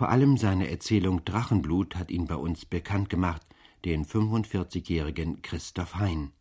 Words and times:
Vor 0.00 0.08
allem 0.08 0.38
seine 0.38 0.70
Erzählung 0.70 1.26
Drachenblut 1.26 1.94
hat 1.94 2.10
ihn 2.10 2.26
bei 2.26 2.34
uns 2.34 2.64
bekannt 2.64 3.10
gemacht, 3.10 3.42
den 3.84 4.06
45-jährigen 4.06 5.42
Christoph 5.42 5.96
Hein. 5.96 6.32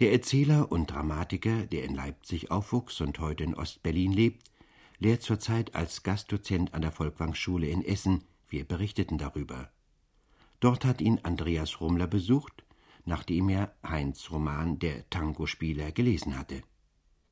Der 0.00 0.12
Erzähler 0.12 0.70
und 0.70 0.90
Dramatiker, 0.90 1.64
der 1.64 1.84
in 1.84 1.94
Leipzig 1.94 2.50
aufwuchs 2.50 3.00
und 3.00 3.20
heute 3.20 3.42
in 3.44 3.54
Ostberlin 3.54 4.12
lebt, 4.12 4.50
lehrt 4.98 5.22
zurzeit 5.22 5.74
als 5.74 6.02
Gastdozent 6.02 6.74
an 6.74 6.82
der 6.82 6.92
Folkwang-Schule 6.92 7.68
in 7.68 7.82
Essen. 7.82 8.24
Wir 8.50 8.64
berichteten 8.64 9.16
darüber. 9.16 9.70
Dort 10.60 10.84
hat 10.84 11.00
ihn 11.00 11.20
Andreas 11.22 11.80
Rummler 11.80 12.06
besucht, 12.06 12.64
nachdem 13.06 13.48
er 13.48 13.74
Heinz 13.82 14.30
Roman 14.30 14.78
Der 14.78 15.08
Tangospieler 15.08 15.90
gelesen 15.90 16.38
hatte. 16.38 16.62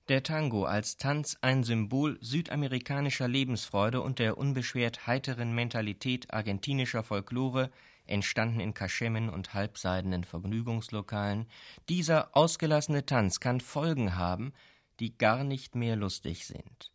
Der 0.08 0.24
Tango 0.24 0.64
als 0.64 0.96
Tanz 0.96 1.38
ein 1.42 1.62
Symbol 1.62 2.18
südamerikanischer 2.20 3.28
Lebensfreude 3.28 4.00
und 4.00 4.18
der 4.18 4.36
unbeschwert 4.36 5.06
heiteren 5.06 5.54
Mentalität 5.54 6.34
argentinischer 6.34 7.04
Folklore 7.04 7.70
entstanden 8.04 8.58
in 8.58 8.74
Kaschemmen 8.74 9.30
und 9.30 9.54
halbseidenen 9.54 10.24
Vergnügungslokalen, 10.24 11.46
dieser 11.88 12.36
ausgelassene 12.36 13.06
Tanz 13.06 13.38
kann 13.38 13.60
Folgen 13.60 14.16
haben, 14.16 14.52
die 14.98 15.16
gar 15.16 15.44
nicht 15.44 15.76
mehr 15.76 15.94
lustig 15.94 16.46
sind. 16.46 16.90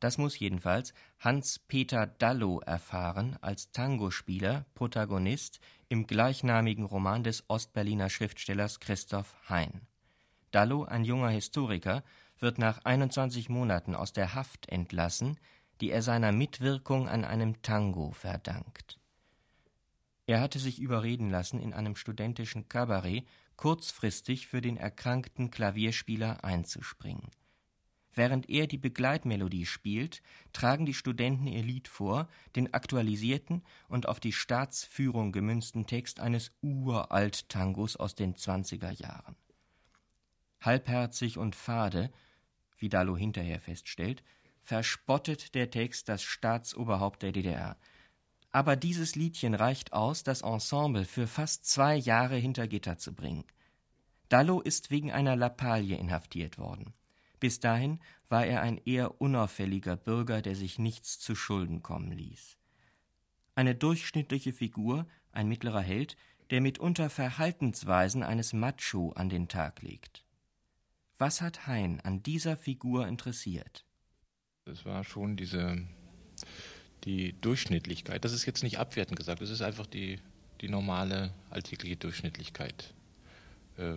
Das 0.00 0.16
muss 0.16 0.38
jedenfalls 0.38 0.94
Hans-Peter 1.18 2.06
Dallo 2.06 2.60
erfahren 2.60 3.36
als 3.42 3.70
Tangospieler, 3.70 4.64
Protagonist 4.74 5.60
im 5.90 6.06
gleichnamigen 6.06 6.86
Roman 6.86 7.22
des 7.22 7.44
Ostberliner 7.48 8.08
Schriftstellers 8.08 8.80
Christoph 8.80 9.36
Hein. 9.50 9.82
Dallo, 10.52 10.84
ein 10.84 11.04
junger 11.04 11.28
Historiker, 11.28 12.02
wird 12.40 12.58
nach 12.58 12.84
21 12.84 13.48
Monaten 13.48 13.94
aus 13.94 14.12
der 14.12 14.34
Haft 14.34 14.68
entlassen, 14.68 15.38
die 15.80 15.90
er 15.90 16.02
seiner 16.02 16.32
Mitwirkung 16.32 17.08
an 17.08 17.24
einem 17.24 17.62
Tango 17.62 18.12
verdankt. 18.12 18.98
Er 20.26 20.40
hatte 20.40 20.58
sich 20.58 20.78
überreden 20.78 21.30
lassen, 21.30 21.60
in 21.60 21.72
einem 21.72 21.96
studentischen 21.96 22.68
Kabarett 22.68 23.26
kurzfristig 23.56 24.46
für 24.46 24.60
den 24.60 24.76
erkrankten 24.76 25.50
Klavierspieler 25.50 26.44
einzuspringen. 26.44 27.30
Während 28.12 28.48
er 28.48 28.66
die 28.66 28.78
Begleitmelodie 28.78 29.66
spielt, 29.66 30.22
tragen 30.52 30.84
die 30.84 30.94
Studenten 30.94 31.46
ihr 31.46 31.62
Lied 31.62 31.86
vor, 31.88 32.28
den 32.56 32.74
aktualisierten 32.74 33.62
und 33.88 34.08
auf 34.08 34.18
die 34.18 34.32
Staatsführung 34.32 35.30
gemünzten 35.30 35.86
Text 35.86 36.20
eines 36.20 36.52
Uralt-Tangos 36.60 37.96
aus 37.96 38.14
den 38.14 38.34
20er 38.34 38.90
Jahren. 38.90 39.36
Halbherzig 40.60 41.38
und 41.38 41.54
fade, 41.54 42.10
wie 42.80 42.88
Dallo 42.88 43.16
hinterher 43.16 43.60
feststellt, 43.60 44.22
verspottet 44.62 45.54
der 45.54 45.70
Text 45.70 46.08
das 46.08 46.22
Staatsoberhaupt 46.22 47.22
der 47.22 47.32
DDR, 47.32 47.76
aber 48.52 48.76
dieses 48.76 49.14
Liedchen 49.14 49.54
reicht 49.54 49.92
aus, 49.92 50.22
das 50.24 50.42
Ensemble 50.42 51.04
für 51.04 51.26
fast 51.26 51.66
zwei 51.66 51.94
Jahre 51.94 52.36
hinter 52.36 52.66
Gitter 52.66 52.98
zu 52.98 53.14
bringen. 53.14 53.44
Dallo 54.28 54.60
ist 54.60 54.90
wegen 54.90 55.12
einer 55.12 55.36
Lappalie 55.36 55.96
inhaftiert 55.96 56.58
worden. 56.58 56.92
Bis 57.38 57.60
dahin 57.60 58.00
war 58.28 58.44
er 58.44 58.60
ein 58.60 58.78
eher 58.84 59.20
unauffälliger 59.20 59.96
Bürger, 59.96 60.42
der 60.42 60.56
sich 60.56 60.78
nichts 60.78 61.18
zu 61.18 61.34
Schulden 61.34 61.82
kommen 61.82 62.12
ließ. 62.12 62.58
Eine 63.54 63.74
durchschnittliche 63.74 64.52
Figur, 64.52 65.06
ein 65.32 65.48
mittlerer 65.48 65.80
Held, 65.80 66.16
der 66.50 66.60
mitunter 66.60 67.08
Verhaltensweisen 67.08 68.22
eines 68.22 68.52
Macho 68.52 69.12
an 69.12 69.28
den 69.28 69.48
Tag 69.48 69.82
legt. 69.82 70.24
Was 71.20 71.42
hat 71.42 71.66
Hein 71.66 72.00
an 72.02 72.22
dieser 72.22 72.56
Figur 72.56 73.06
interessiert? 73.06 73.84
Es 74.64 74.86
war 74.86 75.04
schon 75.04 75.36
diese 75.36 75.86
die 77.04 77.34
Durchschnittlichkeit. 77.42 78.24
Das 78.24 78.32
ist 78.32 78.46
jetzt 78.46 78.62
nicht 78.62 78.78
abwertend 78.78 79.18
gesagt, 79.18 79.42
das 79.42 79.50
ist 79.50 79.60
einfach 79.60 79.86
die, 79.86 80.18
die 80.62 80.70
normale 80.70 81.30
alltägliche 81.50 81.96
Durchschnittlichkeit. 81.96 82.94
Äh, 83.76 83.96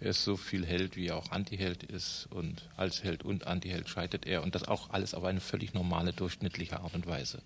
er 0.00 0.10
ist 0.10 0.22
so 0.22 0.36
viel 0.36 0.66
Held, 0.66 0.96
wie 0.96 1.06
er 1.06 1.16
auch 1.16 1.30
Antiheld 1.30 1.82
ist 1.82 2.26
und 2.30 2.68
als 2.76 3.02
Held 3.02 3.24
und 3.24 3.46
Antiheld 3.46 3.88
scheitert 3.88 4.26
er 4.26 4.42
und 4.42 4.54
das 4.54 4.64
auch 4.64 4.90
alles 4.90 5.14
auf 5.14 5.24
eine 5.24 5.40
völlig 5.40 5.72
normale, 5.72 6.12
durchschnittliche 6.12 6.78
Art 6.78 6.94
und 6.94 7.06
Weise. 7.06 7.40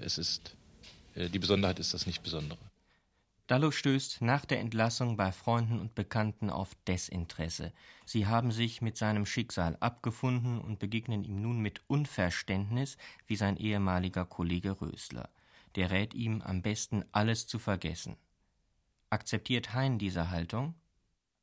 Es 0.00 0.16
ist, 0.16 0.56
äh, 1.16 1.28
die 1.28 1.38
Besonderheit 1.38 1.78
ist 1.78 1.92
das 1.92 2.06
nicht 2.06 2.22
Besondere. 2.22 2.58
Dallo 3.46 3.70
stößt 3.70 4.22
nach 4.22 4.46
der 4.46 4.60
Entlassung 4.60 5.18
bei 5.18 5.30
Freunden 5.30 5.78
und 5.78 5.94
Bekannten 5.94 6.48
auf 6.48 6.74
Desinteresse. 6.86 7.74
Sie 8.06 8.26
haben 8.26 8.52
sich 8.52 8.80
mit 8.80 8.96
seinem 8.96 9.26
Schicksal 9.26 9.76
abgefunden 9.80 10.62
und 10.62 10.78
begegnen 10.78 11.24
ihm 11.24 11.42
nun 11.42 11.60
mit 11.60 11.82
Unverständnis 11.86 12.96
wie 13.26 13.36
sein 13.36 13.58
ehemaliger 13.58 14.24
Kollege 14.24 14.80
Rösler. 14.80 15.28
Der 15.74 15.90
rät 15.90 16.14
ihm, 16.14 16.40
am 16.40 16.62
besten 16.62 17.04
alles 17.12 17.46
zu 17.46 17.58
vergessen. 17.58 18.16
Akzeptiert 19.10 19.74
Hein 19.74 19.98
diese 19.98 20.30
Haltung? 20.30 20.74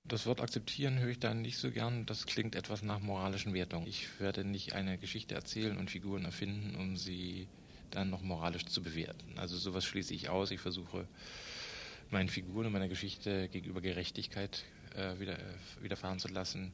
Das 0.04 0.26
Wort 0.26 0.42
akzeptieren 0.42 0.98
höre 0.98 1.12
ich 1.12 1.20
da 1.20 1.36
nicht 1.36 1.60
so 1.60 1.70
gern. 1.70 2.08
Das 2.08 2.26
klingt 2.26 2.56
etwas 2.56 2.82
nach 2.82 3.00
moralischen 3.00 3.54
Wertungen. 3.54 3.88
Ich 3.88 4.20
werde 4.20 4.44
nicht 4.44 4.74
eine 4.74 4.98
Geschichte 4.98 5.36
erzählen 5.36 5.78
und 5.78 5.92
Figuren 5.92 6.26
erfinden, 6.26 6.76
um 6.76 6.98
sie 6.98 7.48
dann 7.92 8.10
noch 8.10 8.22
moralisch 8.22 8.66
zu 8.66 8.82
bewerten. 8.82 9.38
Also 9.38 9.56
sowas 9.58 9.86
schließe 9.86 10.16
ich 10.16 10.30
aus. 10.30 10.50
Ich 10.50 10.62
versuche 10.62 11.08
meinen 12.12 12.30
Figuren 12.30 12.68
und 12.68 12.74
meiner 12.74 12.90
Geschichte 12.90 13.48
gegenüber 13.50 13.82
Gerechtigkeit 13.82 14.64
äh, 14.96 15.20
wieder, 15.20 15.40
äh, 15.40 15.44
widerfahren 15.82 16.20
zu 16.20 16.28
lassen, 16.28 16.74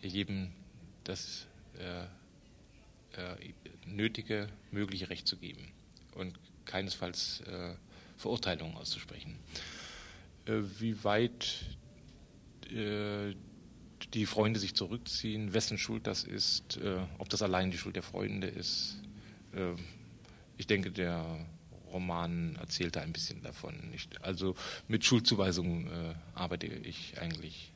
jedem 0.00 0.52
das 1.04 1.46
äh, 1.78 2.04
äh, 3.20 3.52
nötige, 3.86 4.48
mögliche 4.70 5.10
Recht 5.10 5.26
zu 5.26 5.36
geben 5.36 5.72
und 6.14 6.38
keinesfalls 6.64 7.42
Verurteilungen 8.16 8.76
auszusprechen. 8.76 9.38
Wie 10.46 11.04
weit 11.04 11.64
die 12.68 14.26
Freunde 14.26 14.58
sich 14.58 14.74
zurückziehen, 14.74 15.54
wessen 15.54 15.78
Schuld 15.78 16.08
das 16.08 16.24
ist, 16.24 16.80
ob 17.18 17.28
das 17.28 17.42
allein 17.42 17.70
die 17.70 17.78
Schuld 17.78 17.94
der 17.94 18.02
Freunde 18.02 18.48
ist. 18.48 19.00
ich 20.56 20.66
denke, 20.66 20.90
der 20.90 21.46
Roman 21.96 22.56
erzählt 22.56 22.94
da 22.94 23.00
ein 23.00 23.12
bisschen 23.12 23.42
davon. 23.42 23.74
Nicht? 23.90 24.22
Also 24.22 24.54
mit 24.86 25.04
Schuldzuweisungen 25.04 25.86
äh, 25.86 26.14
arbeite 26.34 26.66
ich 26.66 27.18
eigentlich 27.18 27.72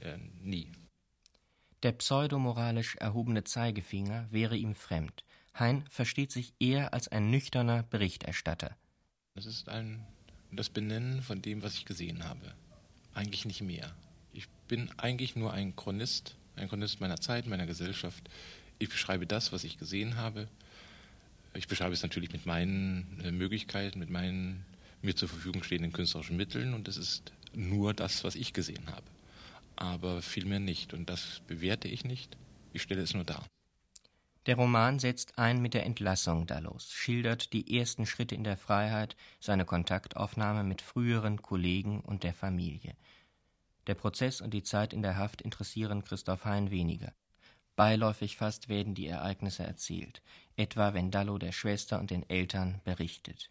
äh, 0.00 0.18
nie. 0.42 0.70
Der 1.82 1.92
pseudomoralisch 1.92 2.96
erhobene 2.96 3.42
Zeigefinger 3.42 4.28
wäre 4.30 4.58
ihm 4.58 4.74
fremd. 4.74 5.24
Hein 5.54 5.84
versteht 5.88 6.30
sich 6.30 6.52
eher 6.60 6.92
als 6.92 7.08
ein 7.08 7.30
nüchterner 7.30 7.82
Berichterstatter. 7.82 8.76
Das 9.34 9.46
ist 9.46 9.70
ein 9.70 10.06
das 10.52 10.68
Benennen 10.68 11.22
von 11.22 11.40
dem, 11.40 11.62
was 11.62 11.74
ich 11.74 11.86
gesehen 11.86 12.24
habe. 12.24 12.54
Eigentlich 13.14 13.46
nicht 13.46 13.62
mehr. 13.62 13.94
Ich 14.32 14.48
bin 14.68 14.90
eigentlich 14.98 15.36
nur 15.36 15.52
ein 15.52 15.76
Chronist, 15.76 16.36
ein 16.56 16.68
Chronist 16.68 17.00
meiner 17.00 17.20
Zeit, 17.20 17.46
meiner 17.46 17.66
Gesellschaft. 17.66 18.28
Ich 18.78 18.90
beschreibe 18.90 19.26
das, 19.26 19.52
was 19.52 19.64
ich 19.64 19.78
gesehen 19.78 20.16
habe 20.16 20.48
ich 21.54 21.68
beschreibe 21.68 21.92
es 21.92 22.02
natürlich 22.02 22.32
mit 22.32 22.46
meinen 22.46 23.20
äh, 23.24 23.32
Möglichkeiten, 23.32 23.98
mit 23.98 24.10
meinen 24.10 24.64
mir 25.02 25.16
zur 25.16 25.28
Verfügung 25.28 25.62
stehenden 25.62 25.92
künstlerischen 25.92 26.36
Mitteln 26.36 26.74
und 26.74 26.88
es 26.88 26.96
ist 26.96 27.32
nur 27.52 27.94
das, 27.94 28.22
was 28.24 28.34
ich 28.34 28.52
gesehen 28.52 28.86
habe. 28.88 29.06
Aber 29.76 30.22
vielmehr 30.22 30.60
nicht 30.60 30.92
und 30.92 31.08
das 31.08 31.40
bewerte 31.46 31.88
ich 31.88 32.04
nicht, 32.04 32.36
ich 32.72 32.82
stelle 32.82 33.02
es 33.02 33.14
nur 33.14 33.24
dar. 33.24 33.46
Der 34.46 34.56
Roman 34.56 34.98
setzt 34.98 35.38
ein 35.38 35.60
mit 35.60 35.74
der 35.74 35.84
Entlassung 35.84 36.46
Dallos, 36.46 36.92
schildert 36.92 37.52
die 37.52 37.78
ersten 37.78 38.06
Schritte 38.06 38.34
in 38.34 38.44
der 38.44 38.56
Freiheit, 38.56 39.16
seine 39.38 39.66
Kontaktaufnahme 39.66 40.64
mit 40.64 40.80
früheren 40.80 41.42
Kollegen 41.42 42.00
und 42.00 42.24
der 42.24 42.32
Familie. 42.32 42.96
Der 43.86 43.94
Prozess 43.94 44.40
und 44.40 44.54
die 44.54 44.62
Zeit 44.62 44.92
in 44.92 45.02
der 45.02 45.16
Haft 45.16 45.42
interessieren 45.42 46.04
Christoph 46.04 46.44
Hein 46.44 46.70
weniger. 46.70 47.12
Beiläufig 47.80 48.36
fast 48.36 48.68
werden 48.68 48.94
die 48.94 49.06
Ereignisse 49.06 49.62
erzählt, 49.62 50.20
etwa 50.54 50.92
wenn 50.92 51.10
Dallo 51.10 51.38
der 51.38 51.52
Schwester 51.52 51.98
und 51.98 52.10
den 52.10 52.28
Eltern 52.28 52.82
berichtet. 52.84 53.50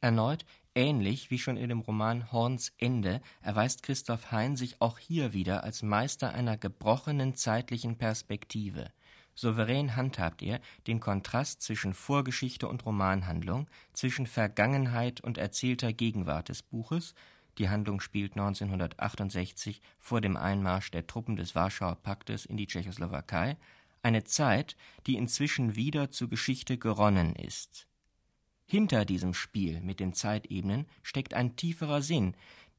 Erneut, 0.00 0.44
ähnlich 0.74 1.30
wie 1.30 1.38
schon 1.38 1.56
in 1.56 1.68
dem 1.68 1.82
Roman 1.82 2.32
Horns 2.32 2.72
Ende, 2.78 3.20
erweist 3.40 3.84
Christoph 3.84 4.32
Hein 4.32 4.56
sich 4.56 4.80
auch 4.80 4.98
hier 4.98 5.32
wieder 5.32 5.62
als 5.62 5.84
Meister 5.84 6.34
einer 6.34 6.56
gebrochenen 6.56 7.36
zeitlichen 7.36 7.96
Perspektive. 7.96 8.90
Souverän 9.36 9.94
handhabt 9.94 10.42
er 10.42 10.60
den 10.88 10.98
Kontrast 10.98 11.62
zwischen 11.62 11.94
Vorgeschichte 11.94 12.66
und 12.66 12.84
Romanhandlung, 12.84 13.68
zwischen 13.92 14.26
Vergangenheit 14.26 15.20
und 15.20 15.38
erzählter 15.38 15.92
Gegenwart 15.92 16.48
des 16.48 16.64
Buches 16.64 17.14
die 17.58 17.68
Handlung 17.68 18.00
spielt 18.00 18.32
1968 18.32 19.82
vor 19.98 20.20
dem 20.20 20.36
Einmarsch 20.36 20.90
der 20.90 21.06
Truppen 21.06 21.36
des 21.36 21.54
Warschauer 21.54 21.96
Paktes 21.96 22.46
in 22.46 22.56
die 22.56 22.66
Tschechoslowakei, 22.66 23.56
eine 24.02 24.24
Zeit, 24.24 24.76
die 25.06 25.16
inzwischen 25.16 25.76
wieder 25.76 26.10
zur 26.10 26.28
Geschichte 26.28 26.78
geronnen 26.78 27.36
ist. 27.36 27.86
Hinter 28.66 29.04
diesem 29.04 29.34
Spiel 29.34 29.80
mit 29.80 30.00
den 30.00 30.14
Zeitebenen 30.14 30.86
steckt 31.02 31.34
ein 31.34 31.56
tieferer 31.56 32.00
Sinn. 32.00 32.34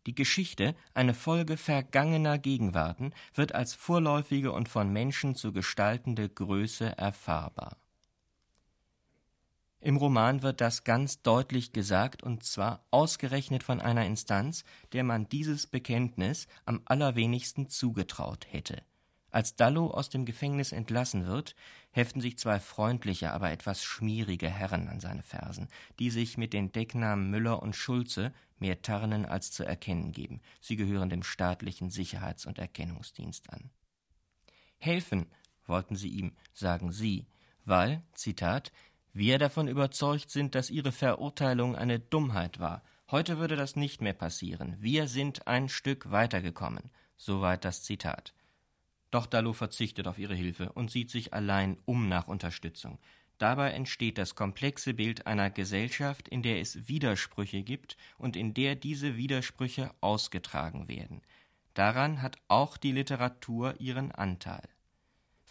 Die 0.07 0.15
Geschichte, 0.15 0.75
eine 0.93 1.13
Folge 1.13 1.55
vergangener 1.55 2.39
Gegenwarten, 2.39 3.13
wird 3.35 3.55
als 3.55 3.73
vorläufige 3.73 4.51
und 4.51 4.67
von 4.67 4.91
Menschen 4.91 5.35
zu 5.35 5.53
gestaltende 5.53 6.27
Größe 6.27 6.97
erfahrbar 6.97 7.77
Im 9.83 9.97
Roman 9.97 10.43
wird 10.43 10.61
das 10.61 10.85
ganz 10.85 11.23
deutlich 11.23 11.73
gesagt, 11.73 12.23
und 12.23 12.45
zwar 12.45 12.85
ausgerechnet 12.89 13.63
von 13.63 13.81
einer 13.81 14.05
Instanz, 14.05 14.63
der 14.93 15.03
man 15.03 15.27
dieses 15.27 15.67
Bekenntnis 15.67 16.47
am 16.63 16.81
allerwenigsten 16.85 17.67
zugetraut 17.67 18.47
hätte. 18.49 18.81
Als 19.29 19.57
Dallo 19.57 19.87
aus 19.87 20.07
dem 20.07 20.23
Gefängnis 20.23 20.71
entlassen 20.71 21.27
wird, 21.27 21.53
heften 21.91 22.21
sich 22.21 22.37
zwei 22.37 22.61
freundliche, 22.61 23.33
aber 23.33 23.51
etwas 23.51 23.83
schmierige 23.83 24.49
Herren 24.49 24.87
an 24.87 25.01
seine 25.01 25.21
Fersen, 25.21 25.67
die 25.99 26.11
sich 26.11 26.37
mit 26.37 26.53
den 26.53 26.71
Decknamen 26.71 27.29
Müller 27.29 27.61
und 27.61 27.75
Schulze 27.75 28.31
mehr 28.59 28.81
tarnen 28.81 29.25
als 29.25 29.51
zu 29.51 29.65
erkennen 29.65 30.13
geben. 30.13 30.39
Sie 30.61 30.77
gehören 30.77 31.09
dem 31.09 31.23
staatlichen 31.23 31.89
Sicherheits- 31.89 32.45
und 32.45 32.57
Erkennungsdienst 32.57 33.49
an. 33.49 33.69
Helfen 34.77 35.25
wollten 35.65 35.97
sie 35.97 36.07
ihm, 36.07 36.37
sagen 36.53 36.93
sie, 36.93 37.27
weil, 37.65 38.01
Zitat, 38.13 38.71
wir 39.15 39.37
davon 39.37 39.67
überzeugt 39.67 40.31
sind, 40.31 40.55
dass 40.55 40.71
Ihre 40.71 40.91
Verurteilung 40.91 41.75
eine 41.75 41.99
Dummheit 41.99 42.59
war. 42.59 42.81
Heute 43.11 43.37
würde 43.37 43.55
das 43.55 43.75
nicht 43.75 44.01
mehr 44.01 44.13
passieren. 44.13 44.75
Wir 44.79 45.07
sind 45.07 45.45
ein 45.45 45.69
Stück 45.69 46.09
weitergekommen. 46.09 46.89
Soweit 47.15 47.63
das 47.63 47.83
Zitat. 47.83 48.33
Doch 49.11 49.27
Dallo 49.27 49.53
verzichtet 49.53 50.07
auf 50.07 50.17
ihre 50.17 50.33
Hilfe 50.33 50.71
und 50.71 50.89
sieht 50.89 51.11
sich 51.11 51.31
allein 51.31 51.77
um 51.85 52.09
nach 52.09 52.27
Unterstützung. 52.27 52.97
Dabei 53.37 53.69
entsteht 53.71 54.17
das 54.17 54.33
komplexe 54.33 54.95
Bild 54.95 55.27
einer 55.27 55.51
Gesellschaft, 55.51 56.27
in 56.27 56.41
der 56.41 56.59
es 56.59 56.87
Widersprüche 56.87 57.61
gibt 57.61 57.97
und 58.17 58.35
in 58.35 58.55
der 58.55 58.75
diese 58.75 59.15
Widersprüche 59.15 59.91
ausgetragen 60.01 60.87
werden. 60.87 61.21
Daran 61.75 62.23
hat 62.23 62.37
auch 62.47 62.77
die 62.77 62.91
Literatur 62.91 63.79
ihren 63.79 64.11
Anteil 64.11 64.67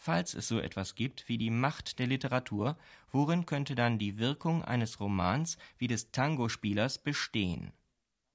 falls 0.03 0.35
es 0.35 0.49
so 0.49 0.59
etwas 0.59 0.97
gibt 0.97 1.29
wie 1.29 1.39
die 1.39 1.51
Macht 1.51 2.01
der 2.01 2.09
Literatur, 2.09 2.77
worin 3.13 3.47
könnte 3.47 3.77
dann 3.77 4.01
die 4.01 4.19
Wirkung 4.19 4.65
eines 4.65 4.99
Romans 4.99 5.59
wie 5.79 5.87
des 5.87 6.11
Tangospielers 6.11 6.99
bestehen? 6.99 7.73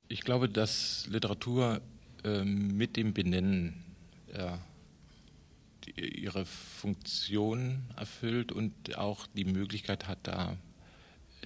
Ich 0.08 0.22
glaube, 0.22 0.48
dass 0.48 1.08
Literatur 1.08 1.82
äh, 2.24 2.46
mit 2.46 2.96
dem 2.96 3.14
Benennen 3.14 3.84
ja, 4.34 4.60
die, 5.84 6.22
ihre 6.22 6.46
Funktion 6.46 7.84
erfüllt 7.98 8.54
und 8.54 8.98
auch 8.98 9.28
die 9.28 9.46
Möglichkeit 9.46 10.08
hat, 10.08 10.20
da 10.24 10.56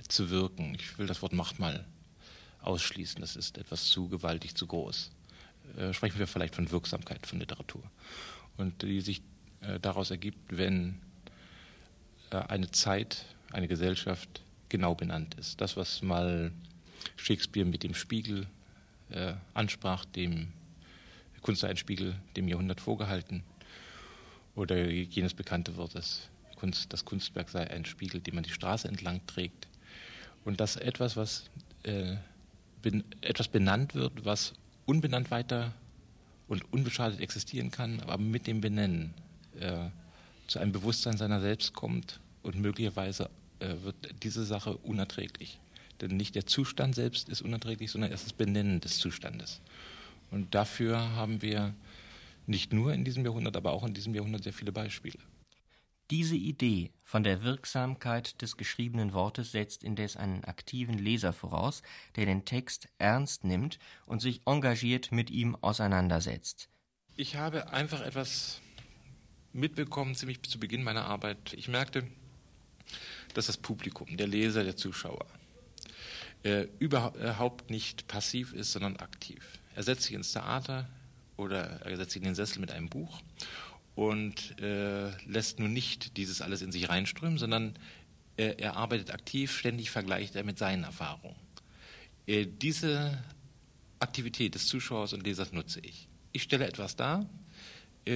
zu 0.07 0.29
wirken. 0.29 0.75
Ich 0.75 0.99
will 0.99 1.07
das 1.07 1.23
Wort 1.23 1.33
Macht 1.33 1.57
mal 1.57 1.87
ausschließen. 2.61 3.21
Das 3.21 3.35
ist 3.35 3.57
etwas 3.57 3.85
zu 3.85 4.07
gewaltig, 4.07 4.53
zu 4.55 4.67
groß. 4.67 5.09
Äh, 5.77 5.93
sprechen 5.93 6.19
wir 6.19 6.27
vielleicht 6.27 6.53
von 6.53 6.69
Wirksamkeit 6.69 7.25
von 7.25 7.39
Literatur. 7.39 7.81
Und 8.57 8.83
die 8.83 9.01
sich 9.01 9.19
äh, 9.19 9.23
daraus 9.81 10.11
ergibt, 10.11 10.57
wenn 10.57 10.99
äh, 12.31 12.37
eine 12.37 12.71
Zeit, 12.71 13.25
eine 13.51 13.67
Gesellschaft 13.67 14.41
genau 14.69 14.95
benannt 14.95 15.35
ist. 15.35 15.61
Das, 15.61 15.77
was 15.77 16.01
mal 16.01 16.51
Shakespeare 17.17 17.67
mit 17.67 17.83
dem 17.83 17.93
Spiegel 17.93 18.47
äh, 19.09 19.33
ansprach, 19.53 20.05
dem 20.05 20.47
Kunst 21.41 21.61
sei 21.61 21.69
ein 21.69 21.77
Spiegel 21.77 22.15
dem 22.35 22.47
Jahrhundert 22.47 22.81
vorgehalten, 22.81 23.43
oder 24.55 24.89
jenes 24.89 25.33
bekannte 25.33 25.77
Wort, 25.77 25.95
dass 25.95 26.29
Kunst, 26.57 26.91
das 26.91 27.05
Kunstwerk 27.05 27.49
sei 27.49 27.69
ein 27.69 27.85
Spiegel, 27.85 28.19
den 28.19 28.35
man 28.35 28.43
die 28.43 28.49
Straße 28.49 28.87
entlang 28.87 29.25
trägt. 29.25 29.67
Und 30.43 30.59
dass 30.59 30.75
etwas, 30.75 31.15
was 31.15 31.49
äh, 31.83 32.17
ben, 32.81 33.03
etwas 33.21 33.47
benannt 33.47 33.95
wird, 33.95 34.25
was 34.25 34.53
unbenannt 34.85 35.31
weiter 35.31 35.73
und 36.47 36.71
unbeschadet 36.73 37.21
existieren 37.21 37.71
kann, 37.71 38.01
aber 38.01 38.17
mit 38.17 38.45
dem 38.45 38.59
Benennen 38.59 39.13
äh, 39.59 39.89
zu 40.47 40.59
einem 40.59 40.71
Bewusstsein 40.71 41.17
seiner 41.17 41.41
selbst 41.41 41.73
kommt 41.73 42.19
und 42.43 42.55
möglicherweise 42.55 43.29
äh, 43.59 43.75
wird 43.83 43.95
diese 44.23 44.45
Sache 44.45 44.77
unerträglich. 44.77 45.59
Denn 46.01 46.17
nicht 46.17 46.35
der 46.35 46.45
Zustand 46.45 46.95
selbst 46.95 47.29
ist 47.29 47.41
unerträglich, 47.41 47.91
sondern 47.91 48.11
erst 48.11 48.25
das 48.25 48.33
Benennen 48.33 48.79
des 48.81 48.97
Zustandes. 48.97 49.61
Und 50.31 50.55
dafür 50.55 50.99
haben 51.15 51.41
wir 51.41 51.73
nicht 52.47 52.73
nur 52.73 52.93
in 52.93 53.05
diesem 53.05 53.23
Jahrhundert, 53.23 53.55
aber 53.55 53.71
auch 53.71 53.83
in 53.83 53.93
diesem 53.93 54.15
Jahrhundert 54.15 54.43
sehr 54.43 54.53
viele 54.53 54.71
Beispiele. 54.71 55.19
Diese 56.09 56.35
Idee 56.35 56.91
von 57.03 57.23
der 57.23 57.43
Wirksamkeit 57.43 58.41
des 58.41 58.57
geschriebenen 58.57 59.13
Wortes 59.13 59.53
setzt 59.53 59.83
indes 59.83 60.17
einen 60.17 60.43
aktiven 60.43 60.97
Leser 60.97 61.31
voraus, 61.31 61.83
der 62.17 62.25
den 62.25 62.43
Text 62.43 62.89
ernst 62.97 63.45
nimmt 63.45 63.79
und 64.05 64.21
sich 64.21 64.41
engagiert 64.45 65.13
mit 65.13 65.29
ihm 65.29 65.55
auseinandersetzt. 65.61 66.67
Ich 67.15 67.37
habe 67.37 67.71
einfach 67.71 68.01
etwas 68.01 68.59
mitbekommen, 69.53 70.15
ziemlich 70.15 70.41
zu 70.43 70.59
Beginn 70.59 70.83
meiner 70.83 71.05
Arbeit. 71.05 71.53
Ich 71.53 71.67
merkte, 71.67 72.03
dass 73.33 73.47
das 73.47 73.57
Publikum, 73.57 74.17
der 74.17 74.27
Leser, 74.27 74.63
der 74.63 74.75
Zuschauer, 74.75 75.25
äh, 76.43 76.67
überhaupt 76.79 77.69
nicht 77.69 78.07
passiv 78.07 78.53
ist, 78.53 78.71
sondern 78.71 78.97
aktiv. 78.97 79.41
Er 79.75 79.83
setzt 79.83 80.03
sich 80.03 80.13
ins 80.13 80.31
Theater 80.31 80.87
oder 81.37 81.81
er 81.85 81.97
setzt 81.97 82.11
sich 82.11 82.21
in 82.21 82.25
den 82.25 82.35
Sessel 82.35 82.59
mit 82.59 82.71
einem 82.71 82.89
Buch 82.89 83.21
und 83.95 84.59
äh, 84.59 85.09
lässt 85.25 85.59
nun 85.59 85.73
nicht 85.73 86.17
dieses 86.17 86.41
alles 86.41 86.61
in 86.61 86.71
sich 86.71 86.89
reinströmen, 86.89 87.37
sondern 87.37 87.75
äh, 88.37 88.55
er 88.57 88.75
arbeitet 88.75 89.13
aktiv, 89.13 89.57
ständig 89.57 89.91
vergleicht 89.91 90.35
er 90.35 90.43
mit 90.43 90.57
seinen 90.57 90.83
Erfahrungen. 90.83 91.35
Äh, 92.25 92.47
diese 92.47 93.23
Aktivität 93.99 94.55
des 94.55 94.67
Zuschauers 94.67 95.13
und 95.13 95.23
Lesers 95.23 95.51
nutze 95.51 95.79
ich. 95.81 96.07
Ich 96.31 96.43
stelle 96.43 96.65
etwas 96.65 96.95
dar, 96.95 97.29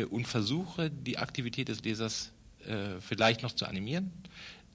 und 0.09 0.27
versuche, 0.27 0.89
die 0.89 1.17
Aktivität 1.17 1.69
des 1.69 1.83
Lesers 1.83 2.31
äh, 2.65 2.99
vielleicht 2.99 3.43
noch 3.43 3.51
zu 3.51 3.65
animieren, 3.65 4.11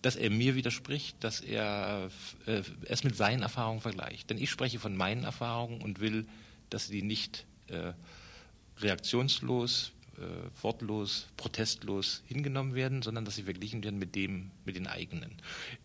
dass 0.03 0.17
er 0.17 0.31
mir 0.31 0.55
widerspricht, 0.55 1.17
dass 1.21 1.41
er 1.41 2.11
äh, 2.47 2.63
es 2.85 3.05
mit 3.05 3.17
seinen 3.17 3.43
Erfahrungen 3.43 3.81
vergleicht. 3.81 4.31
Denn 4.31 4.39
ich 4.39 4.51
spreche 4.51 4.79
von 4.79 4.97
meinen 4.97 5.25
Erfahrungen 5.25 5.83
und 5.83 6.01
will, 6.01 6.27
dass 6.71 6.87
sie 6.87 7.03
nicht 7.03 7.47
äh, 7.69 7.93
reaktionslos 8.79 9.93
äh, 10.21 10.63
wortlos, 10.63 11.29
protestlos 11.37 12.23
hingenommen 12.27 12.75
werden, 12.75 13.03
sondern 13.03 13.25
dass 13.25 13.37
sie 13.37 13.43
verglichen 13.45 13.83
werden 13.83 13.99
mit 13.99 14.15
dem, 14.15 14.51
mit 14.65 14.77
den 14.77 14.87
eigenen. 14.87 15.33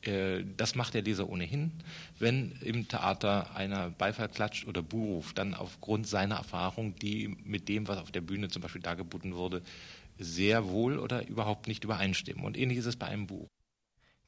Äh, 0.01 0.43
das 0.57 0.75
macht 0.75 0.93
der 0.93 1.01
Leser 1.01 1.29
ohnehin. 1.29 1.71
Wenn 2.19 2.51
im 2.61 2.87
Theater 2.87 3.55
einer 3.55 3.89
Beifall 3.89 4.29
klatscht 4.29 4.67
oder 4.67 4.81
Buh 4.81 5.15
ruft, 5.15 5.37
dann 5.37 5.53
aufgrund 5.53 6.07
seiner 6.07 6.35
Erfahrung, 6.35 6.95
die 6.95 7.35
mit 7.43 7.69
dem, 7.69 7.87
was 7.87 7.97
auf 7.97 8.11
der 8.11 8.21
Bühne 8.21 8.49
zum 8.49 8.61
Beispiel 8.61 8.81
dargeboten 8.81 9.35
wurde, 9.35 9.61
sehr 10.17 10.67
wohl 10.69 10.99
oder 10.99 11.27
überhaupt 11.27 11.67
nicht 11.67 11.83
übereinstimmen. 11.83 12.45
Und 12.45 12.57
ähnlich 12.57 12.77
ist 12.77 12.85
es 12.85 12.95
bei 12.95 13.07
einem 13.07 13.27
Buch. 13.27 13.47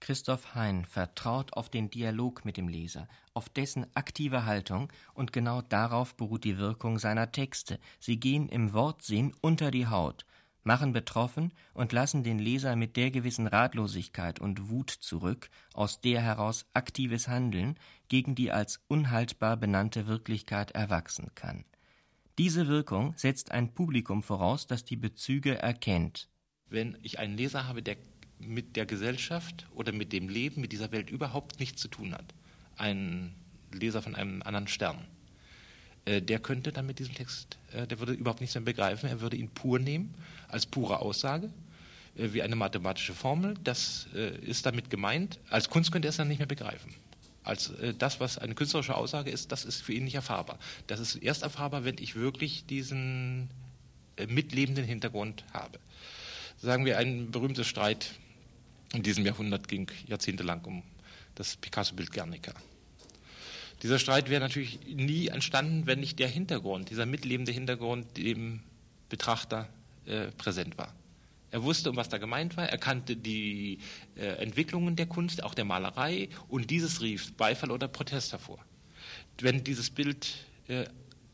Christoph 0.08 0.56
Hein 0.56 0.86
vertraut 0.86 1.52
auf 1.52 1.68
den 1.68 1.90
Dialog 1.90 2.46
mit 2.46 2.56
dem 2.56 2.70
Leser, 2.70 3.10
auf 3.34 3.50
dessen 3.50 3.86
aktive 3.94 4.46
Haltung, 4.46 4.90
und 5.14 5.34
genau 5.34 5.62
darauf 5.62 6.16
beruht 6.16 6.46
die 6.46 6.58
Wirkung 6.58 6.98
seiner 6.98 7.34
Texte. 7.34 7.78
Sie 8.00 8.18
gehen 8.18 8.48
im 8.48 8.72
Wortsinn 8.72 9.36
unter 9.42 9.70
die 9.70 9.88
Haut, 9.88 10.26
machen 10.64 10.94
betroffen 10.94 11.52
und 11.74 11.92
lassen 11.92 12.24
den 12.24 12.40
Leser 12.40 12.78
mit 12.78 12.96
der 12.96 13.12
gewissen 13.12 13.48
Ratlosigkeit 13.48 14.40
und 14.40 14.70
Wut 14.70 14.92
zurück, 14.92 15.50
aus 15.74 16.00
der 16.00 16.22
heraus 16.22 16.66
aktives 16.74 17.28
Handeln 17.28 17.78
gegen 18.08 18.34
die 18.34 18.50
als 18.50 18.80
unhaltbar 18.88 19.58
benannte 19.58 20.08
Wirklichkeit 20.08 20.72
erwachsen 20.72 21.32
kann. 21.36 21.66
Diese 22.38 22.70
Wirkung 22.70 23.14
setzt 23.18 23.52
ein 23.52 23.74
Publikum 23.74 24.24
voraus, 24.24 24.68
das 24.68 24.86
die 24.86 24.96
Bezüge 24.96 25.62
erkennt. 25.62 26.30
Wenn 26.70 26.98
ich 27.02 27.20
einen 27.20 27.36
Leser 27.36 27.68
habe, 27.68 27.84
der 27.84 27.98
mit 28.40 28.76
der 28.76 28.86
Gesellschaft 28.86 29.66
oder 29.74 29.92
mit 29.92 30.14
dem 30.14 30.30
Leben, 30.30 30.62
mit 30.62 30.72
dieser 30.72 30.92
Welt 30.92 31.10
überhaupt 31.10 31.60
nichts 31.60 31.82
zu 31.82 31.88
tun 31.88 32.14
hat. 32.14 32.26
Ein 32.78 33.34
Leser 33.72 34.02
von 34.02 34.16
einem 34.16 34.42
anderen 34.44 34.68
Stern. 34.68 35.06
Äh, 36.08 36.22
der 36.22 36.40
könnte 36.40 36.72
dann 36.72 36.86
mit 36.86 37.00
diesem 37.00 37.16
Text, 37.16 37.58
äh, 37.74 37.86
der 37.86 38.00
würde 38.00 38.14
überhaupt 38.14 38.40
nichts 38.40 38.56
mehr 38.56 38.64
begreifen, 38.64 39.10
er 39.10 39.20
würde 39.20 39.36
ihn 39.36 39.50
pur 39.50 39.78
nehmen, 39.78 40.14
als 40.48 40.66
pure 40.66 41.00
Aussage, 41.00 41.52
äh, 42.16 42.30
wie 42.32 42.42
eine 42.42 42.56
mathematische 42.56 43.14
Formel. 43.14 43.56
Das 43.64 44.08
ist 44.14 44.66
damit 44.66 44.90
gemeint. 44.90 45.40
Als 45.50 45.70
Kunst 45.70 45.92
könnte 45.92 46.08
er 46.08 46.12
es 46.12 46.18
dann 46.18 46.30
nicht 46.30 46.40
mehr 46.40 46.48
begreifen. 46.48 46.94
Als 47.44 47.72
das, 47.98 48.20
was 48.20 48.38
eine 48.38 48.56
künstlerische 48.56 48.96
Aussage 48.96 49.32
ist, 49.32 49.54
das 49.54 49.64
ist 49.64 49.82
für 49.82 49.94
ihn 49.94 50.04
nicht 50.04 50.16
erfahrbar. 50.16 50.60
Das 50.88 51.00
ist 51.00 51.16
erst 51.16 51.44
erfahrbar, 51.44 51.86
wenn 51.86 51.96
ich 51.98 52.16
wirklich 52.16 52.66
diesen 52.66 53.50
mitlebenden 54.28 54.84
Hintergrund 54.84 55.46
habe. 55.54 55.80
Sagen 56.58 56.84
wir 56.84 56.98
ein 56.98 57.32
berühmtes 57.32 57.66
Streit 57.68 58.16
in 58.94 59.04
diesem 59.04 59.26
Jahrhundert 59.26 59.68
ging 59.68 59.90
jahrzehntelang 60.08 60.64
um 60.66 60.84
das 61.36 61.56
Picasso-Bild 61.58 62.12
Guernica. 62.12 62.54
Dieser 63.84 64.00
Streit 64.00 64.30
wäre 64.30 64.42
natürlich 64.42 64.80
nie 64.88 65.28
entstanden, 65.28 65.86
wenn 65.86 66.00
nicht 66.00 66.18
der 66.20 66.28
Hintergrund, 66.28 66.90
dieser 66.90 67.06
mitlebende 67.06 67.52
Hintergrund 67.52 68.18
dem 68.18 68.62
Betrachter 69.10 69.70
äh, 70.06 70.32
präsent 70.32 70.78
war. 70.78 70.94
Er 71.52 71.64
wusste, 71.64 71.90
um 71.90 71.96
was 71.96 72.10
da 72.10 72.18
gemeint 72.18 72.58
war, 72.58 72.68
er 72.68 72.78
kannte 72.78 73.16
die 73.16 73.80
äh, 74.16 74.26
Entwicklungen 74.42 74.96
der 74.96 75.06
Kunst, 75.06 75.44
auch 75.44 75.54
der 75.54 75.64
Malerei, 75.64 76.30
und 76.50 76.70
dieses 76.72 77.02
rief 77.02 77.34
Beifall 77.34 77.72
oder 77.72 77.88
Protest 77.88 78.32
hervor. 78.32 78.60
Wenn 79.40 79.64
dieses 79.64 79.90
Bild 79.90 80.28
äh, 80.68 80.86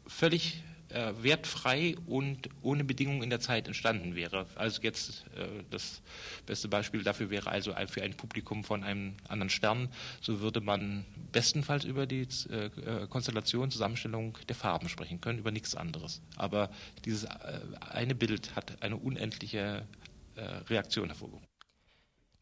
völlig 0.06 0.62
äh, 0.94 1.14
wertfrei 1.22 1.96
und 2.06 2.50
ohne 2.62 2.84
Bedingungen 2.84 3.24
in 3.24 3.30
der 3.30 3.40
Zeit 3.40 3.68
entstanden 3.68 4.16
wäre. 4.16 4.46
Also 4.56 4.82
jetzt 4.82 5.26
äh, 5.36 5.64
das 5.70 6.02
beste 6.46 6.68
Beispiel 6.68 7.04
dafür 7.04 7.30
wäre 7.30 7.50
also 7.50 7.74
für 7.88 8.04
ein 8.04 8.16
Publikum 8.16 8.64
von 8.64 8.84
einem 8.84 9.16
anderen 9.28 9.50
Stern, 9.50 9.90
so 10.22 10.40
würde 10.40 10.62
man 10.62 11.06
bestenfalls 11.32 11.84
über 11.84 12.06
die 12.06 12.28
äh, 12.50 12.66
äh 12.66 13.08
Konstellation, 13.08 13.72
Zusammenstellung 13.72 14.38
der 14.48 14.56
Farben 14.56 14.90
sprechen 14.90 15.20
können, 15.20 15.40
über 15.40 15.52
nichts 15.52 15.76
anderes. 15.76 16.22
Aber 16.36 16.70
dieses 17.06 17.26
äh, 17.26 17.60
eine 17.80 18.16
Bild 18.16 18.56
hat 18.56 18.82
eine 18.82 18.98
unendliche 18.98 19.88
äh, 20.36 20.42
Reaktion 20.42 21.08
hervorgerufen. 21.08 21.48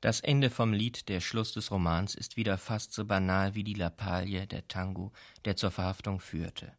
Das 0.01 0.20
Ende 0.20 0.50
vom 0.50 0.74
Lied, 0.74 1.10
der 1.10 1.22
Schluss 1.22 1.53
des 1.53 1.70
Romans, 1.70 2.15
ist 2.15 2.36
wieder 2.36 2.58
fast 2.58 2.91
so 2.91 3.05
banal 3.05 3.53
wie 3.53 3.63
die 3.63 3.75
Lappalie, 3.75 4.48
der 4.48 4.67
Tango, 4.67 5.12
der 5.46 5.55
zur 5.55 5.70
Verhaftung 5.70 6.20
führte. 6.20 6.74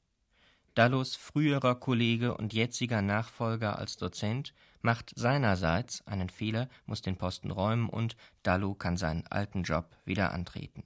Dallos 0.75 1.17
früherer 1.17 1.75
Kollege 1.75 2.35
und 2.37 2.55
jetziger 2.55 3.03
Nachfolger 3.03 3.79
als 3.79 3.97
Dozent 3.97 4.55
macht 4.81 5.13
seinerseits 5.15 6.07
einen 6.07 6.31
Fehler, 6.31 6.69
muss 6.87 7.03
den 7.03 7.17
Posten 7.17 7.51
räumen 7.51 7.89
und 7.89 8.17
Dallo 8.43 8.75
kann 8.75 8.97
seinen 8.97 9.27
alten 9.27 9.65
Job 9.65 9.97
wieder 10.05 10.33
antreten. 10.33 10.85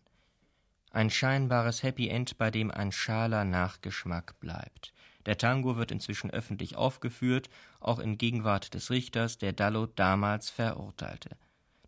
Ein 0.90 1.10
scheinbares 1.10 1.82
Happy 1.82 2.08
End, 2.08 2.38
bei 2.38 2.50
dem 2.50 2.70
ein 2.70 2.90
schaler 2.90 3.44
Nachgeschmack 3.44 4.40
bleibt. 4.40 4.92
Der 5.26 5.36
Tango 5.36 5.76
wird 5.76 5.90
inzwischen 5.90 6.30
öffentlich 6.30 6.76
aufgeführt, 6.76 7.48
auch 7.80 7.98
in 7.98 8.16
Gegenwart 8.16 8.74
des 8.74 8.90
Richters, 8.90 9.38
der 9.38 9.52
Dallo 9.52 9.86
damals 9.86 10.50
verurteilte. 10.50 11.36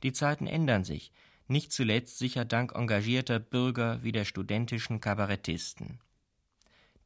Die 0.03 0.13
Zeiten 0.13 0.47
ändern 0.47 0.85
sich, 0.85 1.13
nicht 1.47 1.73
zuletzt 1.73 2.19
sicher 2.19 2.45
dank 2.45 2.75
engagierter 2.75 3.39
Bürger 3.39 4.03
wie 4.03 4.13
der 4.13 4.25
studentischen 4.25 5.01
Kabarettisten. 5.01 6.01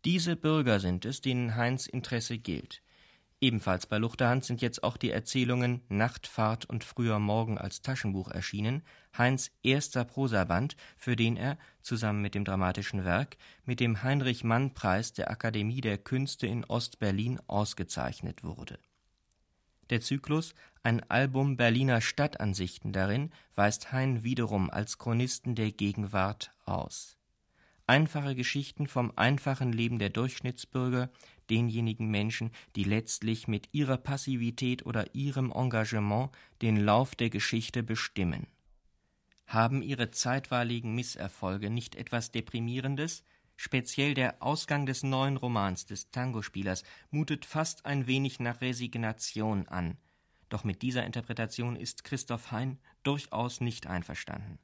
Diese 0.04 0.34
Bürger 0.34 0.80
sind 0.80 1.04
es, 1.04 1.20
denen 1.20 1.54
Heinz 1.54 1.86
Interesse 1.86 2.38
gilt. 2.38 2.82
Ebenfalls 3.40 3.86
bei 3.86 3.98
Luchterhand 3.98 4.44
sind 4.44 4.62
jetzt 4.62 4.84
auch 4.84 4.96
die 4.96 5.10
Erzählungen 5.10 5.82
Nachtfahrt 5.88 6.64
und 6.64 6.84
Früher 6.84 7.18
Morgen 7.18 7.58
als 7.58 7.82
Taschenbuch 7.82 8.28
erschienen, 8.28 8.82
Heinz 9.16 9.50
erster 9.62 10.04
Prosaband, 10.04 10.76
für 10.96 11.16
den 11.16 11.36
er, 11.36 11.58
zusammen 11.82 12.22
mit 12.22 12.36
dem 12.36 12.44
dramatischen 12.44 13.04
Werk, 13.04 13.36
mit 13.64 13.80
dem 13.80 14.02
Heinrich-Mann-Preis 14.02 15.12
der 15.12 15.30
Akademie 15.30 15.80
der 15.80 15.98
Künste 15.98 16.46
in 16.46 16.64
Ost-Berlin 16.64 17.40
ausgezeichnet 17.48 18.44
wurde. 18.44 18.78
Der 19.90 20.00
Zyklus 20.00 20.54
ein 20.84 21.08
Album 21.10 21.56
Berliner 21.56 22.00
Stadtansichten 22.00 22.92
darin 22.92 23.32
weist 23.56 23.92
Hein 23.92 24.22
wiederum 24.22 24.70
als 24.70 24.98
Chronisten 24.98 25.54
der 25.54 25.70
Gegenwart 25.70 26.52
aus. 26.64 27.18
Einfache 27.86 28.34
Geschichten 28.34 28.86
vom 28.86 29.12
einfachen 29.16 29.72
Leben 29.72 29.98
der 29.98 30.10
Durchschnittsbürger, 30.10 31.10
denjenigen 31.50 32.08
Menschen, 32.10 32.50
die 32.76 32.84
letztlich 32.84 33.48
mit 33.48 33.68
ihrer 33.72 33.96
Passivität 33.96 34.86
oder 34.86 35.14
ihrem 35.14 35.50
Engagement 35.50 36.30
den 36.62 36.76
Lauf 36.76 37.14
der 37.14 37.28
Geschichte 37.28 37.82
bestimmen. 37.82 38.46
Haben 39.46 39.82
ihre 39.82 40.10
zeitweiligen 40.10 40.94
Misserfolge 40.94 41.68
nicht 41.68 41.96
etwas 41.96 42.30
Deprimierendes? 42.30 43.24
Speziell 43.56 44.14
der 44.14 44.42
Ausgang 44.42 44.86
des 44.86 45.02
neuen 45.02 45.36
Romans 45.36 45.84
des 45.84 46.10
Tangospielers 46.10 46.84
mutet 47.10 47.44
fast 47.44 47.84
ein 47.84 48.06
wenig 48.06 48.40
nach 48.40 48.60
Resignation 48.60 49.68
an. 49.68 49.98
Doch 50.48 50.64
mit 50.64 50.82
dieser 50.82 51.04
Interpretation 51.04 51.76
ist 51.76 52.04
Christoph 52.04 52.50
Hein 52.50 52.78
durchaus 53.02 53.60
nicht 53.60 53.86
einverstanden. 53.86 54.58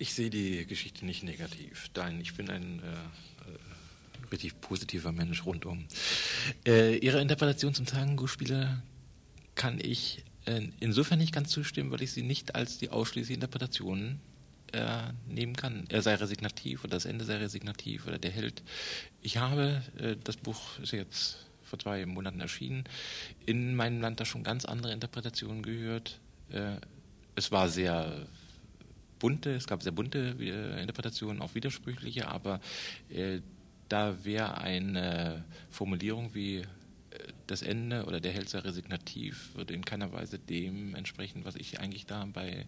Ich 0.00 0.14
sehe 0.14 0.30
die 0.30 0.64
Geschichte 0.64 1.04
nicht 1.04 1.24
negativ. 1.24 1.90
Nein, 1.96 2.20
ich 2.20 2.34
bin 2.34 2.48
ein 2.50 2.80
äh, 2.80 2.92
äh, 2.92 4.30
richtig 4.30 4.60
positiver 4.60 5.10
Mensch 5.10 5.44
rundum. 5.44 5.86
Äh, 6.64 6.98
ihre 6.98 7.20
Interpretation 7.20 7.74
zum 7.74 7.84
Tango-Spieler 7.84 8.80
kann 9.56 9.80
ich 9.80 10.22
äh, 10.44 10.68
insofern 10.78 11.18
nicht 11.18 11.34
ganz 11.34 11.50
zustimmen, 11.50 11.90
weil 11.90 12.02
ich 12.02 12.12
sie 12.12 12.22
nicht 12.22 12.54
als 12.54 12.78
die 12.78 12.90
ausschließliche 12.90 13.34
Interpretation 13.34 14.20
äh, 14.70 15.08
nehmen 15.26 15.56
kann. 15.56 15.86
Er 15.88 16.02
sei 16.02 16.14
resignativ 16.14 16.84
oder 16.84 16.92
das 16.92 17.04
Ende 17.04 17.24
sei 17.24 17.38
resignativ 17.38 18.06
oder 18.06 18.18
der 18.18 18.30
Held. 18.30 18.62
Ich 19.20 19.38
habe, 19.38 19.82
das 20.22 20.36
Buch 20.36 20.78
ist 20.78 20.92
jetzt 20.92 21.46
vor 21.64 21.80
zwei 21.80 22.06
Monaten 22.06 22.40
erschienen, 22.40 22.84
in 23.46 23.74
meinem 23.74 24.00
Land 24.00 24.20
da 24.20 24.24
schon 24.24 24.44
ganz 24.44 24.64
andere 24.64 24.92
Interpretationen 24.92 25.62
gehört. 25.62 26.20
Es 27.34 27.50
war 27.50 27.68
sehr 27.68 28.26
bunte, 29.18 29.50
es 29.54 29.66
gab 29.66 29.82
sehr 29.82 29.92
bunte 29.92 30.36
äh, 30.40 30.80
Interpretationen, 30.80 31.42
auch 31.42 31.54
widersprüchliche, 31.54 32.28
aber 32.28 32.60
äh, 33.10 33.40
da 33.88 34.24
wäre 34.24 34.58
eine 34.58 35.44
Formulierung 35.70 36.34
wie 36.34 36.62
das 37.46 37.62
Ende 37.62 38.04
oder 38.04 38.20
der 38.20 38.32
Held 38.32 38.48
sei 38.48 38.60
resignativ, 38.60 39.54
würde 39.54 39.74
in 39.74 39.84
keiner 39.84 40.12
Weise 40.12 40.38
dem 40.38 40.94
entsprechen, 40.94 41.44
was 41.44 41.56
ich 41.56 41.80
eigentlich 41.80 42.06
da 42.06 42.24
bei, 42.26 42.66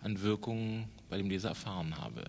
an 0.00 0.22
Wirkungen 0.22 0.88
bei 1.08 1.18
dem 1.18 1.28
Leser 1.28 1.50
erfahren 1.50 1.98
habe. 1.98 2.24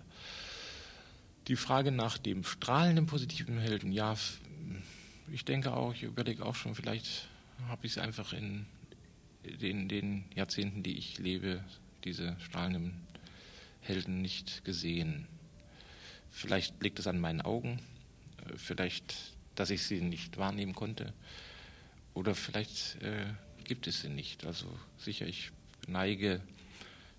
Die 1.48 1.56
Frage 1.56 1.92
nach 1.92 2.18
dem 2.18 2.44
strahlenden 2.44 3.06
positiven 3.06 3.60
Helden, 3.60 3.92
ja, 3.92 4.16
ich 5.32 5.46
denke 5.46 5.74
auch, 5.74 5.94
ich 5.94 6.04
überlege 6.04 6.46
auch 6.46 6.56
schon, 6.56 6.76
vielleicht 6.76 7.28
habe 7.68 7.86
ich 7.86 7.94
es 7.94 7.98
einfach 7.98 8.34
in 8.34 8.66
den, 9.44 9.88
den 9.88 10.26
Jahrzehnten, 10.36 10.84
die 10.84 10.98
ich 10.98 11.20
lebe, 11.20 11.64
diese 12.04 12.36
strahlenden 12.40 12.94
Helden 13.84 14.22
nicht 14.22 14.66
gesehen. 14.66 15.28
Vielleicht 16.30 16.82
liegt 16.82 17.00
es 17.00 17.08
an 17.08 17.20
meinen 17.20 17.42
Augen, 17.42 17.80
äh, 18.46 18.58
vielleicht, 18.58 19.16
dass 19.56 19.70
ich 19.70 19.84
sie 19.84 20.02
nicht 20.02 20.38
wahrnehmen 20.38 20.74
konnte, 20.74 21.14
oder 22.14 22.36
vielleicht 22.36 23.02
äh, 23.02 23.26
gibt 23.64 23.88
es 23.88 24.02
sie 24.02 24.10
nicht. 24.10 24.46
Also 24.46 24.68
sicher, 24.98 25.28
ich 25.28 25.52
neige, 25.88 26.42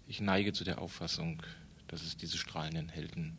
ich 0.09 0.21
neige 0.21 0.53
zu 0.53 0.65
der 0.65 0.81
Auffassung, 0.81 1.43
dass 1.89 2.03
es 2.03 2.17
diese 2.17 2.39
strahlenden 2.39 2.89
Helden 2.89 3.37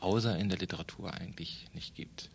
außer 0.00 0.38
in 0.38 0.48
der 0.48 0.58
Literatur 0.58 1.14
eigentlich 1.14 1.66
nicht 1.72 1.94
gibt. 1.94 2.30